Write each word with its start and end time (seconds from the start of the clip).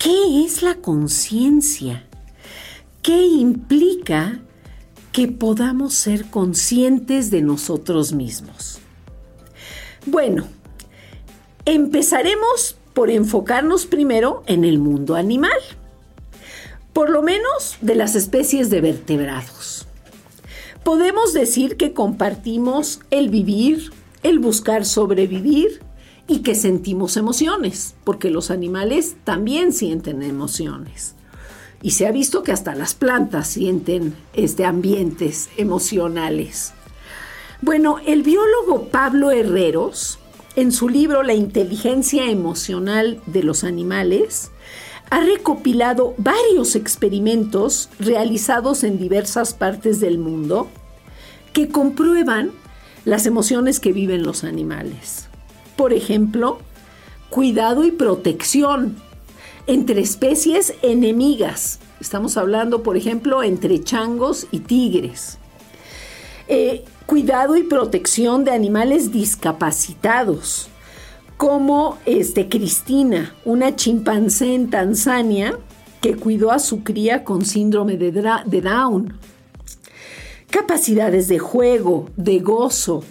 qué 0.00 0.44
es 0.44 0.62
la 0.62 0.76
conciencia, 0.76 2.02
qué 3.02 3.26
implica 3.26 4.40
que 5.12 5.28
podamos 5.28 5.92
ser 5.92 6.24
conscientes 6.30 7.30
de 7.30 7.42
nosotros 7.42 8.14
mismos. 8.14 8.78
Bueno, 10.06 10.46
empezaremos 11.66 12.76
por 12.94 13.10
enfocarnos 13.10 13.84
primero 13.84 14.42
en 14.46 14.64
el 14.64 14.78
mundo 14.78 15.16
animal, 15.16 15.60
por 16.94 17.10
lo 17.10 17.22
menos 17.22 17.76
de 17.82 17.94
las 17.94 18.14
especies 18.14 18.70
de 18.70 18.80
vertebrados. 18.80 19.86
Podemos 20.82 21.34
decir 21.34 21.76
que 21.76 21.92
compartimos 21.92 23.00
el 23.10 23.28
vivir, 23.28 23.92
el 24.22 24.38
buscar 24.38 24.86
sobrevivir 24.86 25.82
y 26.30 26.42
que 26.42 26.54
sentimos 26.54 27.16
emociones, 27.16 27.96
porque 28.04 28.30
los 28.30 28.52
animales 28.52 29.16
también 29.24 29.72
sienten 29.72 30.22
emociones. 30.22 31.16
Y 31.82 31.90
se 31.90 32.06
ha 32.06 32.12
visto 32.12 32.44
que 32.44 32.52
hasta 32.52 32.76
las 32.76 32.94
plantas 32.94 33.48
sienten 33.48 34.14
este, 34.32 34.64
ambientes 34.64 35.48
emocionales. 35.56 36.72
Bueno, 37.62 37.96
el 38.06 38.22
biólogo 38.22 38.90
Pablo 38.92 39.32
Herreros, 39.32 40.20
en 40.54 40.70
su 40.70 40.88
libro 40.88 41.24
La 41.24 41.34
inteligencia 41.34 42.30
emocional 42.30 43.20
de 43.26 43.42
los 43.42 43.64
animales, 43.64 44.52
ha 45.10 45.18
recopilado 45.22 46.14
varios 46.16 46.76
experimentos 46.76 47.90
realizados 47.98 48.84
en 48.84 49.00
diversas 49.00 49.52
partes 49.52 49.98
del 49.98 50.18
mundo 50.18 50.68
que 51.52 51.70
comprueban 51.70 52.52
las 53.04 53.26
emociones 53.26 53.80
que 53.80 53.92
viven 53.92 54.22
los 54.22 54.44
animales. 54.44 55.26
Por 55.80 55.94
ejemplo, 55.94 56.58
cuidado 57.30 57.86
y 57.86 57.90
protección 57.90 58.96
entre 59.66 60.02
especies 60.02 60.74
enemigas. 60.82 61.78
Estamos 62.02 62.36
hablando, 62.36 62.82
por 62.82 62.98
ejemplo, 62.98 63.42
entre 63.42 63.82
changos 63.82 64.46
y 64.50 64.58
tigres. 64.58 65.38
Eh, 66.48 66.84
cuidado 67.06 67.56
y 67.56 67.62
protección 67.62 68.44
de 68.44 68.50
animales 68.50 69.10
discapacitados, 69.10 70.68
como 71.38 71.96
este, 72.04 72.50
Cristina, 72.50 73.34
una 73.46 73.74
chimpancé 73.74 74.54
en 74.54 74.68
Tanzania 74.68 75.58
que 76.02 76.14
cuidó 76.14 76.52
a 76.52 76.58
su 76.58 76.82
cría 76.84 77.24
con 77.24 77.46
síndrome 77.46 77.96
de, 77.96 78.12
de 78.12 78.60
Down. 78.60 79.14
Capacidades 80.50 81.28
de 81.28 81.38
juego, 81.38 82.10
de 82.18 82.38
gozo, 82.40 83.02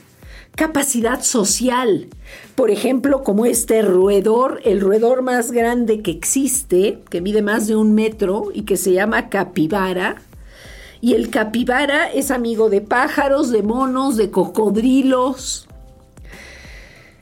capacidad 0.60 1.22
social. 1.22 2.10
Por 2.56 2.70
ejemplo, 2.70 3.24
como 3.24 3.46
este 3.46 3.82
roedor, 3.82 4.60
el 4.66 4.82
roedor 4.82 5.22
más 5.22 5.54
grande 5.54 6.02
que 6.02 6.12
existe, 6.12 7.00
que 7.10 7.22
mide 7.22 7.42
más 7.42 7.68
de 7.68 7.78
un 7.78 7.96
metro 7.96 8.52
y 8.54 8.64
que 8.64 8.76
se 8.76 8.92
llama 8.92 9.30
capibara, 9.30 10.18
y 11.00 11.14
el 11.14 11.30
capibara 11.30 12.12
es 12.12 12.30
amigo 12.30 12.70
de 12.70 12.82
pájaros, 12.82 13.52
de 13.52 13.64
monos, 13.64 14.18
de 14.18 14.32
cocodrilos. 14.32 15.70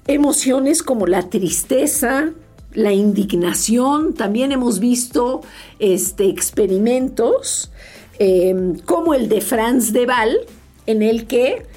Emociones 0.07 0.81
como 0.81 1.05
la 1.05 1.29
tristeza, 1.29 2.31
la 2.73 2.91
indignación. 2.91 4.15
También 4.15 4.51
hemos 4.51 4.79
visto 4.79 5.41
este, 5.77 6.27
experimentos 6.27 7.69
em, 8.17 8.79
como 8.79 9.13
el 9.13 9.29
de 9.29 9.41
Franz 9.41 9.93
de 9.93 10.07
Waal, 10.07 10.39
en 10.87 11.03
el 11.03 11.27
que 11.27 11.76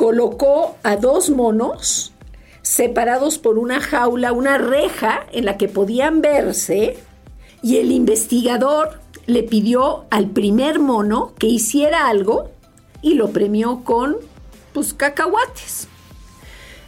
colocó 0.00 0.78
a 0.82 0.96
dos 0.96 1.28
monos 1.28 2.12
separados 2.62 3.36
por 3.36 3.58
una 3.58 3.82
jaula, 3.82 4.32
una 4.32 4.56
reja 4.56 5.26
en 5.30 5.44
la 5.44 5.58
que 5.58 5.68
podían 5.68 6.22
verse, 6.22 6.96
y 7.62 7.76
el 7.76 7.92
investigador 7.92 8.98
le 9.26 9.42
pidió 9.42 10.06
al 10.08 10.30
primer 10.30 10.78
mono 10.78 11.34
que 11.38 11.48
hiciera 11.48 12.08
algo 12.08 12.48
y 13.02 13.12
lo 13.12 13.28
premió 13.28 13.84
con 13.84 14.16
pues 14.72 14.94
cacahuates. 14.94 15.86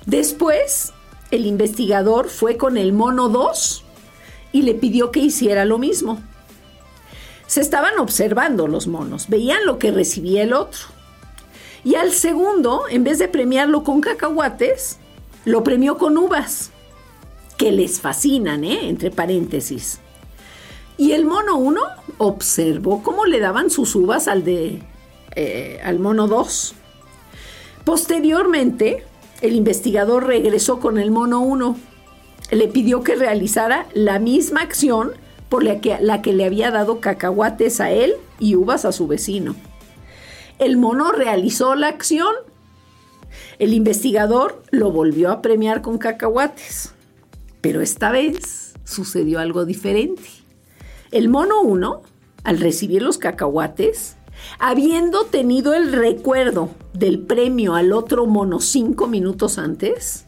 Después, 0.07 0.95
el 1.31 1.45
investigador 1.45 2.31
fue 2.31 2.57
con 2.57 2.79
el 2.79 2.95
mono 2.95 3.29
2 3.29 3.85
y 4.53 4.63
le 4.63 4.73
pidió 4.73 5.11
que 5.11 5.21
hiciera 5.21 5.67
lo 5.67 5.77
mismo. 5.77 6.19
Se 7.47 7.61
estaban 7.61 7.99
observando 7.99 8.69
los 8.69 8.87
monos, 8.87 9.29
veían 9.29 9.67
lo 9.67 9.79
que 9.79 9.91
recibía 9.91 10.45
el 10.45 10.55
otro. 10.55 11.02
Y 11.85 11.97
al 11.97 12.13
segundo, 12.13 12.85
en 12.89 13.05
vez 13.05 13.19
de 13.19 13.29
premiarlo 13.29 13.83
con 13.83 14.01
cacahuates, 14.01 14.99
lo 15.45 15.65
premió 15.65 15.99
con 15.99 16.17
uvas, 16.17 16.71
que 17.57 17.73
les 17.73 18.01
fascinan, 18.01 18.65
¿eh? 18.65 18.89
entre 18.89 19.11
paréntesis. 19.11 20.01
Y 20.97 21.13
el 21.13 21.25
mono 21.25 21.57
1 21.57 21.81
observó 22.19 23.03
cómo 23.03 23.25
le 23.25 23.41
daban 23.41 23.71
sus 23.71 23.95
uvas 23.97 24.29
al, 24.29 24.45
de, 24.45 24.83
eh, 25.35 25.81
al 25.85 25.99
mono 25.99 26.29
2. 26.29 26.75
Posteriormente, 27.85 29.05
el 29.41 29.57
investigador 29.57 30.27
regresó 30.27 30.79
con 30.79 30.99
el 30.99 31.11
mono 31.11 31.41
1. 31.41 31.77
Le 32.53 32.69
pidió 32.69 33.03
que 33.03 33.17
realizara 33.17 33.87
la 33.95 34.21
misma 34.21 34.61
acción 34.61 35.13
por 35.49 35.65
la 35.65 35.81
que, 35.81 35.99
la 36.01 36.23
que 36.23 36.33
le 36.33 36.45
había 36.45 36.71
dado 36.71 37.01
cacahuates 37.01 37.81
a 37.81 37.91
él 37.91 38.15
y 38.39 38.55
uvas 38.55 38.85
a 38.85 38.93
su 38.93 39.09
vecino. 39.09 39.57
El 40.63 40.77
mono 40.77 41.11
realizó 41.11 41.75
la 41.75 41.89
acción. 41.89 42.33
El 43.59 43.75
investigador 43.75 44.63
lo 44.71 44.93
volvió 44.93 45.33
a 45.33 45.43
premiar 45.43 45.83
con 45.83 45.99
cacahuates. 45.99 46.95
Pero 47.61 47.81
esta 47.81 48.13
vez 48.13 48.75
sucedió 48.85 49.41
algo 49.41 49.65
diferente. 49.65 50.23
El 51.11 51.29
mono 51.29 51.63
1, 51.63 52.03
al 52.45 52.61
recibir 52.61 53.03
los 53.03 53.19
cacahuates, 53.19 54.15
habiendo 54.61 55.25
tenido 55.25 55.75
el 55.75 55.93
recuerdo 55.93 56.71
del 56.93 57.19
premio 57.19 57.75
al 57.75 57.93
otro 57.93 58.27
mono 58.27 58.61
cinco 58.61 59.09
minutos 59.09 59.59
antes, 59.59 60.25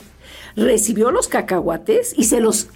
recibió 0.56 1.12
los 1.12 1.28
cacahuates 1.28 2.12
y 2.18 2.24
se 2.24 2.40
los 2.40 2.66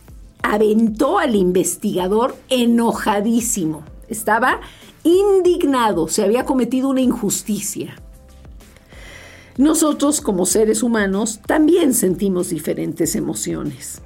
aventó 0.45 1.19
al 1.19 1.35
investigador 1.35 2.37
enojadísimo. 2.51 3.83
Estaba 4.07 4.61
indignado, 5.09 6.09
se 6.09 6.23
había 6.23 6.45
cometido 6.45 6.89
una 6.89 7.01
injusticia. 7.01 7.97
Nosotros 9.57 10.21
como 10.21 10.47
seres 10.47 10.83
humanos 10.83 11.41
también 11.45 11.93
sentimos 11.95 12.51
diferentes 12.51 13.17
emociones. 13.17 14.01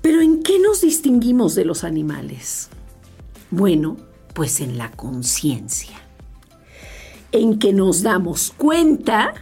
Pero 0.00 0.20
¿en 0.20 0.42
qué 0.42 0.58
nos 0.58 0.80
distinguimos 0.80 1.54
de 1.54 1.64
los 1.64 1.84
animales? 1.84 2.68
Bueno, 3.50 3.96
pues 4.34 4.60
en 4.60 4.78
la 4.78 4.90
conciencia, 4.90 5.96
en 7.32 7.58
que 7.58 7.72
nos 7.72 8.02
damos 8.02 8.52
cuenta 8.56 9.34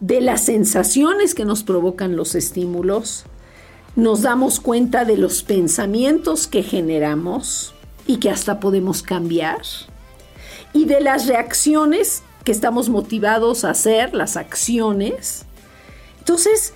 de 0.00 0.20
las 0.20 0.44
sensaciones 0.44 1.34
que 1.34 1.44
nos 1.44 1.62
provocan 1.62 2.16
los 2.16 2.34
estímulos, 2.34 3.24
nos 3.96 4.22
damos 4.22 4.60
cuenta 4.60 5.04
de 5.04 5.16
los 5.16 5.42
pensamientos 5.42 6.46
que 6.46 6.62
generamos 6.62 7.74
y 8.10 8.16
que 8.16 8.28
hasta 8.28 8.58
podemos 8.58 9.04
cambiar, 9.04 9.62
y 10.72 10.84
de 10.84 11.00
las 11.00 11.28
reacciones 11.28 12.24
que 12.42 12.50
estamos 12.50 12.88
motivados 12.88 13.62
a 13.62 13.70
hacer, 13.70 14.14
las 14.14 14.36
acciones. 14.36 15.44
Entonces, 16.18 16.74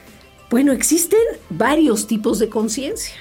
bueno, 0.48 0.70
existen 0.70 1.18
varios 1.50 2.06
tipos 2.06 2.38
de 2.38 2.48
conciencia. 2.48 3.16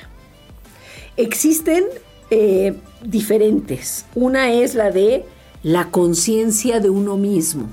Existen 1.17 1.85
eh, 2.29 2.75
diferentes. 3.03 4.05
Una 4.13 4.51
es 4.51 4.75
la 4.75 4.91
de 4.91 5.25
la 5.63 5.89
conciencia 5.89 6.79
de 6.79 6.91
uno 6.91 7.17
mismo. 7.17 7.67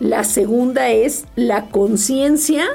La 0.00 0.24
segunda 0.24 0.90
es 0.90 1.24
la 1.34 1.70
conciencia 1.70 2.66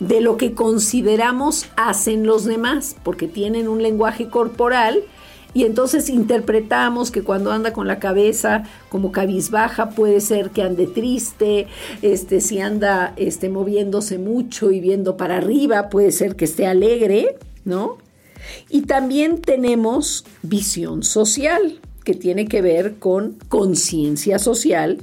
de 0.00 0.22
lo 0.22 0.38
que 0.38 0.54
consideramos 0.54 1.66
hacen 1.76 2.26
los 2.26 2.46
demás, 2.46 2.96
porque 3.02 3.28
tienen 3.28 3.68
un 3.68 3.82
lenguaje 3.82 4.30
corporal 4.30 5.04
y 5.54 5.64
entonces 5.64 6.08
interpretamos 6.08 7.10
que 7.10 7.22
cuando 7.22 7.52
anda 7.52 7.72
con 7.72 7.86
la 7.86 7.98
cabeza 7.98 8.64
como 8.88 9.12
cabizbaja 9.12 9.90
puede 9.90 10.20
ser 10.20 10.50
que 10.50 10.62
ande 10.62 10.86
triste, 10.86 11.66
este, 12.00 12.40
si 12.40 12.60
anda 12.60 13.12
este, 13.16 13.48
moviéndose 13.48 14.18
mucho 14.18 14.70
y 14.70 14.80
viendo 14.80 15.16
para 15.16 15.38
arriba 15.38 15.88
puede 15.88 16.12
ser 16.12 16.36
que 16.36 16.46
esté 16.46 16.66
alegre, 16.66 17.36
¿no? 17.64 17.98
Y 18.68 18.82
también 18.82 19.40
tenemos 19.40 20.24
visión 20.42 21.02
social, 21.02 21.80
que 22.04 22.14
tiene 22.14 22.46
que 22.46 22.62
ver 22.62 22.96
con 22.98 23.36
conciencia 23.48 24.38
social, 24.38 24.98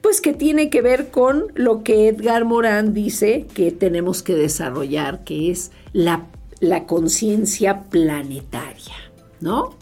pues 0.00 0.20
que 0.20 0.32
tiene 0.32 0.68
que 0.68 0.82
ver 0.82 1.10
con 1.10 1.46
lo 1.54 1.84
que 1.84 2.08
Edgar 2.08 2.44
Morán 2.44 2.92
dice 2.92 3.46
que 3.54 3.70
tenemos 3.70 4.22
que 4.22 4.34
desarrollar, 4.34 5.22
que 5.22 5.50
es 5.50 5.70
la, 5.92 6.26
la 6.58 6.86
conciencia 6.86 7.82
planetaria, 7.82 9.11
¿no? 9.42 9.76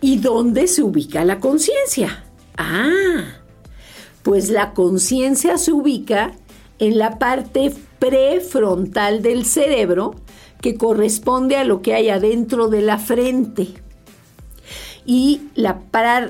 ¿Y 0.00 0.18
dónde 0.18 0.66
se 0.66 0.82
ubica 0.82 1.24
la 1.24 1.40
conciencia? 1.40 2.24
Ah, 2.56 3.34
pues 4.22 4.50
la 4.50 4.74
conciencia 4.74 5.58
se 5.58 5.72
ubica 5.72 6.32
en 6.78 6.98
la 6.98 7.18
parte 7.18 7.72
prefrontal 7.98 9.22
del 9.22 9.44
cerebro 9.44 10.14
que 10.60 10.76
corresponde 10.76 11.56
a 11.56 11.64
lo 11.64 11.82
que 11.82 11.94
hay 11.94 12.08
adentro 12.08 12.68
de 12.68 12.82
la 12.82 12.98
frente. 12.98 13.68
Y 15.04 15.42
la, 15.54 15.82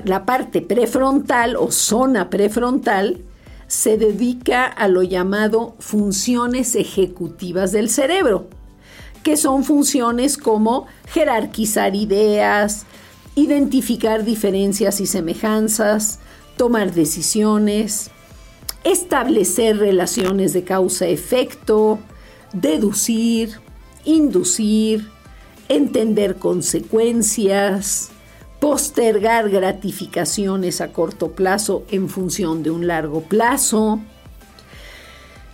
la 0.05 0.25
parte 0.25 0.61
prefrontal 0.61 1.55
o 1.55 1.71
zona 1.71 2.29
prefrontal 2.29 3.21
se 3.67 3.97
dedica 3.97 4.65
a 4.65 4.87
lo 4.87 5.03
llamado 5.03 5.75
funciones 5.79 6.75
ejecutivas 6.75 7.71
del 7.71 7.89
cerebro, 7.89 8.47
que 9.23 9.37
son 9.37 9.63
funciones 9.63 10.37
como 10.37 10.87
jerarquizar 11.07 11.95
ideas, 11.95 12.85
identificar 13.35 14.23
diferencias 14.23 14.99
y 14.99 15.07
semejanzas, 15.07 16.19
tomar 16.57 16.93
decisiones, 16.93 18.11
establecer 18.83 19.77
relaciones 19.77 20.53
de 20.53 20.63
causa-efecto, 20.63 21.99
deducir, 22.53 23.59
inducir, 24.05 25.09
entender 25.69 26.35
consecuencias, 26.35 28.09
postergar 28.59 29.49
gratificaciones 29.49 30.81
a 30.81 30.91
corto 30.91 31.31
plazo 31.31 31.83
en 31.89 32.09
función 32.09 32.63
de 32.63 32.71
un 32.71 32.87
largo 32.87 33.21
plazo. 33.21 33.99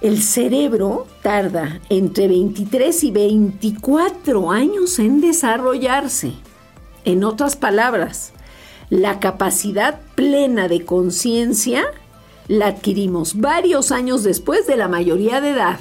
El 0.01 0.21
cerebro 0.21 1.07
tarda 1.21 1.81
entre 1.89 2.29
23 2.29 3.03
y 3.03 3.11
24 3.11 4.49
años 4.49 4.97
en 4.97 5.19
desarrollarse. 5.19 6.31
En 7.03 7.25
otras 7.25 7.57
palabras, 7.57 8.31
la 8.89 9.19
capacidad 9.19 9.99
plena 10.15 10.69
de 10.69 10.85
conciencia 10.85 11.83
la 12.47 12.67
adquirimos 12.67 13.41
varios 13.41 13.91
años 13.91 14.23
después 14.23 14.65
de 14.67 14.77
la 14.77 14.87
mayoría 14.87 15.41
de 15.41 15.51
edad. 15.51 15.79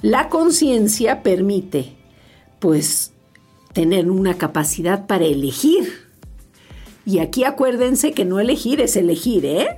La 0.00 0.30
conciencia 0.30 1.22
permite, 1.22 1.96
pues, 2.60 3.12
tener 3.74 4.10
una 4.10 4.38
capacidad 4.38 5.06
para 5.06 5.26
elegir. 5.26 6.08
Y 7.04 7.18
aquí 7.18 7.44
acuérdense 7.44 8.12
que 8.12 8.24
no 8.24 8.40
elegir 8.40 8.80
es 8.80 8.96
elegir, 8.96 9.44
¿eh? 9.44 9.68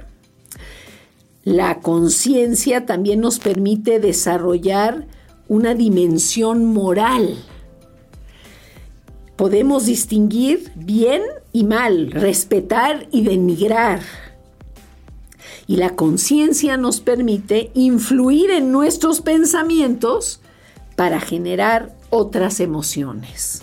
La 1.45 1.81
conciencia 1.81 2.85
también 2.85 3.21
nos 3.21 3.39
permite 3.39 3.99
desarrollar 3.99 5.07
una 5.49 5.75
dimensión 5.75 6.67
moral. 6.67 7.39
Podemos 9.37 9.87
distinguir 9.87 10.71
bien 10.77 11.23
y 11.53 11.65
mal, 11.65 12.11
respetar 12.11 13.09
y 13.11 13.23
denigrar. 13.23 14.03
Y 15.67 15.77
la 15.77 15.97
conciencia 15.97 16.77
nos 16.77 17.01
permite 17.01 17.71
influir 17.73 18.51
en 18.51 18.71
nuestros 18.71 19.23
pensamientos 19.23 20.41
para 20.95 21.21
generar 21.21 21.97
otras 22.11 22.61
emociones. 22.61 23.63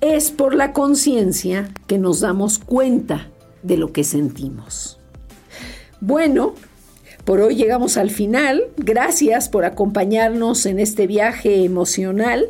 Es 0.00 0.30
por 0.30 0.54
la 0.54 0.72
conciencia 0.72 1.72
que 1.88 1.98
nos 1.98 2.20
damos 2.20 2.60
cuenta 2.60 3.30
de 3.64 3.76
lo 3.76 3.92
que 3.92 4.04
sentimos. 4.04 5.00
Bueno, 6.00 6.54
por 7.24 7.40
hoy 7.40 7.56
llegamos 7.56 7.96
al 7.96 8.10
final. 8.10 8.64
Gracias 8.76 9.48
por 9.48 9.64
acompañarnos 9.64 10.66
en 10.66 10.78
este 10.78 11.06
viaje 11.06 11.64
emocional 11.64 12.48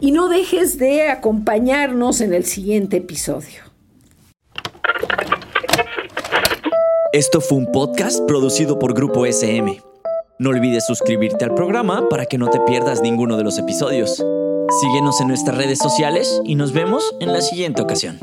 y 0.00 0.12
no 0.12 0.28
dejes 0.28 0.78
de 0.78 1.08
acompañarnos 1.08 2.20
en 2.20 2.34
el 2.34 2.44
siguiente 2.44 2.98
episodio. 2.98 3.62
Esto 7.12 7.40
fue 7.40 7.58
un 7.58 7.72
podcast 7.72 8.20
producido 8.26 8.78
por 8.78 8.94
Grupo 8.94 9.24
SM. 9.24 9.80
No 10.38 10.50
olvides 10.50 10.86
suscribirte 10.86 11.44
al 11.44 11.54
programa 11.54 12.08
para 12.08 12.26
que 12.26 12.38
no 12.38 12.48
te 12.48 12.60
pierdas 12.60 13.00
ninguno 13.00 13.36
de 13.36 13.44
los 13.44 13.58
episodios. 13.58 14.24
Síguenos 14.80 15.20
en 15.20 15.28
nuestras 15.28 15.56
redes 15.56 15.78
sociales 15.78 16.40
y 16.44 16.54
nos 16.54 16.72
vemos 16.72 17.16
en 17.20 17.32
la 17.32 17.40
siguiente 17.40 17.82
ocasión. 17.82 18.18